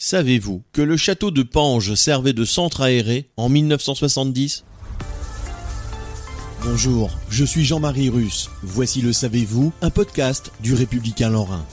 Savez-vous 0.00 0.62
que 0.72 0.80
le 0.80 0.96
château 0.96 1.32
de 1.32 1.42
Pange 1.42 1.96
servait 1.96 2.32
de 2.32 2.44
centre 2.44 2.82
aéré 2.82 3.30
en 3.36 3.48
1970 3.48 4.64
Bonjour, 6.62 7.10
je 7.28 7.44
suis 7.44 7.64
Jean-Marie 7.64 8.08
Russe. 8.08 8.48
Voici 8.62 9.00
le 9.00 9.12
Savez-vous, 9.12 9.72
un 9.82 9.90
podcast 9.90 10.52
du 10.60 10.74
Républicain 10.74 11.30
Lorrain. 11.30 11.66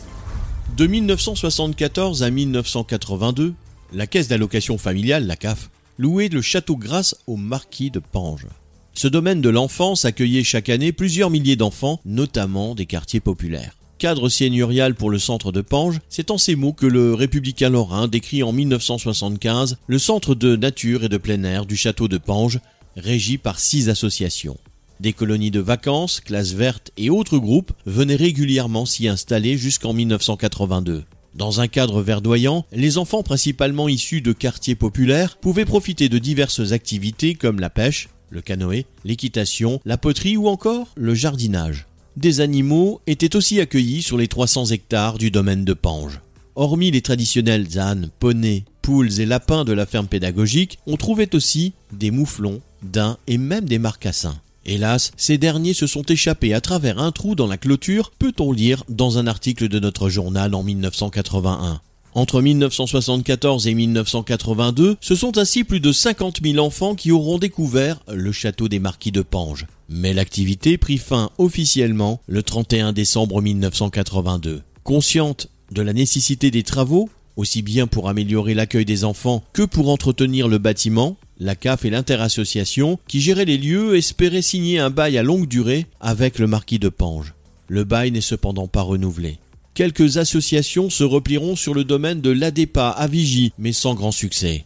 De 0.76 0.88
1974 0.88 2.24
à 2.24 2.32
1982, 2.32 3.54
la 3.94 4.08
caisse 4.08 4.28
d'allocation 4.28 4.80
familiale, 4.80 5.28
la 5.28 5.36
CAF, 5.36 5.70
louait 6.00 6.30
le 6.30 6.42
château 6.42 6.78
grâce 6.78 7.16
au 7.28 7.36
marquis 7.36 7.92
de 7.92 8.00
Pange. 8.00 8.48
Ce 8.94 9.08
domaine 9.08 9.42
de 9.42 9.50
l'enfance 9.50 10.04
accueillait 10.04 10.44
chaque 10.44 10.70
année 10.70 10.94
plusieurs 10.94 11.30
milliers 11.30 11.58
d'enfants, 11.58 12.02
notamment 12.06 12.74
des 12.74 12.88
quartiers 12.88 13.20
populaires. 13.20 13.78
Cadre 13.98 14.28
seigneurial 14.28 14.94
pour 14.94 15.10
le 15.10 15.20
centre 15.20 15.54
de 15.54 15.62
Pange, 15.62 16.00
c'est 16.10 16.30
en 16.30 16.38
ces 16.38 16.58
mots 16.58 16.74
que 16.74 16.86
le 16.86 17.14
républicain 17.14 17.70
lorrain 17.70 18.10
décrit 18.10 18.44
en 18.44 18.52
1975 18.52 19.78
le 19.88 20.00
centre 20.00 20.36
de 20.36 20.58
nature 20.58 21.06
et 21.06 21.10
de 21.10 21.16
plein 21.16 21.42
air 21.44 21.66
du 21.66 21.78
château 21.78 22.10
de 22.10 22.18
Pange, 22.18 22.60
régi 22.98 23.38
par 23.38 23.58
six 23.58 23.88
associations. 23.88 24.58
Des 25.00 25.14
colonies 25.14 25.52
de 25.52 25.62
vacances, 25.62 26.20
classes 26.20 26.52
vertes 26.52 26.92
et 26.98 27.10
autres 27.10 27.38
groupes 27.38 27.72
venaient 27.86 28.16
régulièrement 28.16 28.86
s'y 28.86 29.08
installer 29.08 29.58
jusqu'en 29.58 29.94
1982. 29.94 31.06
Dans 31.34 31.62
un 31.62 31.68
cadre 31.68 32.02
verdoyant, 32.02 32.66
les 32.74 32.98
enfants 32.98 33.24
principalement 33.24 33.88
issus 33.88 34.22
de 34.22 34.34
quartiers 34.34 34.76
populaires 34.76 35.38
pouvaient 35.38 35.66
profiter 35.66 36.10
de 36.10 36.18
diverses 36.18 36.74
activités 36.74 37.36
comme 37.36 37.62
la 37.62 37.70
pêche, 37.70 38.10
le 38.30 38.42
canoë, 38.42 38.86
l'équitation, 39.06 39.80
la 39.86 39.98
poterie 39.98 40.38
ou 40.38 40.50
encore 40.50 40.90
le 40.96 41.14
jardinage. 41.14 41.88
Des 42.18 42.40
animaux 42.40 43.02
étaient 43.08 43.36
aussi 43.36 43.60
accueillis 43.60 44.02
sur 44.02 44.18
les 44.18 44.30
300 44.30 44.68
hectares 44.68 45.18
du 45.18 45.32
domaine 45.32 45.66
de 45.66 45.74
Pange. 45.74 46.22
Hormis 46.56 46.90
les 46.92 47.02
traditionnels 47.02 47.78
ânes, 47.78 48.10
poneys, 48.20 48.64
poules 48.82 49.20
et 49.20 49.26
lapins 49.26 49.66
de 49.66 49.74
la 49.74 49.86
ferme 49.86 50.08
pédagogique, 50.08 50.80
on 50.88 50.96
trouvait 50.96 51.36
aussi 51.36 51.74
des 51.92 52.12
mouflons, 52.12 52.62
daims 52.84 53.18
et 53.28 53.38
même 53.38 53.66
des 53.66 53.80
marcassins. 53.80 54.40
Hélas, 54.66 55.12
ces 55.18 55.38
derniers 55.38 55.74
se 55.74 55.88
sont 55.88 56.04
échappés 56.04 56.54
à 56.54 56.62
travers 56.62 57.00
un 57.00 57.12
trou 57.12 57.36
dans 57.36 57.48
la 57.48 57.58
clôture, 57.58 58.12
peut-on 58.18 58.54
lire 58.54 58.86
dans 58.88 59.18
un 59.18 59.28
article 59.28 59.68
de 59.68 59.80
notre 59.80 60.08
journal 60.08 60.56
en 60.56 60.64
1981. 60.64 61.82
Entre 62.16 62.42
1974 62.42 63.68
et 63.68 63.74
1982, 63.74 64.96
ce 65.02 65.16
sont 65.16 65.38
ainsi 65.38 65.66
plus 65.66 65.82
de 65.82 65.92
50 65.92 66.40
000 66.42 66.66
enfants 66.66 66.96
qui 66.96 67.12
auront 67.12 67.38
découvert 67.40 68.00
le 68.08 68.32
château 68.32 68.70
des 68.70 68.80
marquis 68.80 69.12
de 69.12 69.22
Pange. 69.22 69.68
Mais 69.90 70.14
l'activité 70.14 70.78
prit 70.78 70.98
fin 70.98 71.30
officiellement 71.38 72.22
le 72.28 72.42
31 72.42 72.94
décembre 72.94 73.42
1982. 73.42 74.62
Consciente 74.86 75.50
de 75.74 75.82
la 75.82 75.92
nécessité 75.92 76.52
des 76.52 76.64
travaux, 76.64 77.10
aussi 77.36 77.62
bien 77.62 77.86
pour 77.86 78.08
améliorer 78.08 78.54
l'accueil 78.54 78.86
des 78.86 79.04
enfants 79.04 79.44
que 79.52 79.64
pour 79.64 79.90
entretenir 79.90 80.48
le 80.48 80.58
bâtiment, 80.58 81.18
la 81.38 81.56
CAF 81.56 81.84
et 81.84 81.90
l'interassociation, 81.90 82.98
qui 83.10 83.20
géraient 83.20 83.44
les 83.44 83.58
lieux, 83.58 83.98
espéraient 83.98 84.42
signer 84.42 84.80
un 84.80 84.90
bail 84.90 85.18
à 85.18 85.24
longue 85.24 85.50
durée 85.50 85.86
avec 86.00 86.40
le 86.40 86.48
marquis 86.48 86.80
de 86.80 86.88
Pange. 86.88 87.34
Le 87.68 87.84
bail 87.84 88.12
n'est 88.12 88.22
cependant 88.22 88.68
pas 88.68 88.84
renouvelé. 88.84 89.38
Quelques 89.76 90.16
associations 90.16 90.90
se 90.90 91.04
replieront 91.04 91.58
sur 91.58 91.74
le 91.74 91.84
domaine 91.84 92.22
de 92.22 92.30
l'ADEPA 92.30 92.92
à 92.92 93.08
Vigie, 93.08 93.52
mais 93.58 93.74
sans 93.74 93.94
grand 93.94 94.14
succès. 94.14 94.64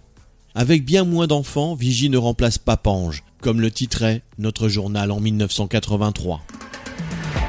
Avec 0.53 0.85
bien 0.85 1.03
moins 1.03 1.25
d'enfants, 1.25 1.73
Vigie 1.73 2.11
ne 2.11 2.17
remplace 2.19 2.59
pas 2.59 2.77
Pange, 2.77 3.23
comme 3.41 3.59
le 3.59 3.71
titrait 3.71 4.21
notre 4.37 4.67
journal 4.67 5.09
en 5.09 5.19
1983. 5.19 6.43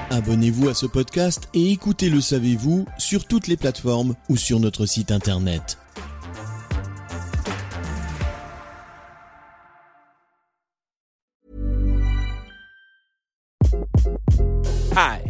Abonnez-vous 0.09 0.71
à 0.71 0.75
ce 0.75 0.87
podcast 0.87 1.51
et 1.53 1.71
écoutez 1.71 2.09
Le 2.09 2.23
Savez-vous 2.23 2.87
sur 2.97 3.27
toutes 3.27 3.47
les 3.47 3.59
plateformes 3.59 4.15
ou 4.31 4.39
sur 4.39 4.59
notre 4.59 4.87
site 4.87 5.13
internet. 5.13 5.77
Hi, 14.97 15.30